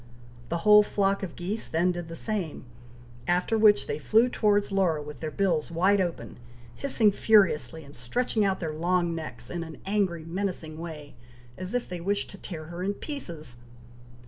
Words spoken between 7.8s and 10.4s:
and stretching out their long necks in an angry